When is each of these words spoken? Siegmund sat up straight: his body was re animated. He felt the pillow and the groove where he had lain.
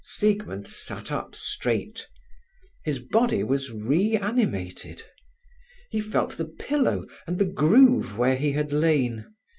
Siegmund 0.03 0.67
sat 0.67 1.11
up 1.11 1.35
straight: 1.35 2.07
his 2.83 2.97
body 2.97 3.43
was 3.43 3.71
re 3.71 4.17
animated. 4.17 5.03
He 5.91 6.01
felt 6.01 6.37
the 6.37 6.45
pillow 6.47 7.05
and 7.27 7.37
the 7.37 7.45
groove 7.45 8.17
where 8.17 8.35
he 8.35 8.53
had 8.53 8.71
lain. 8.71 9.31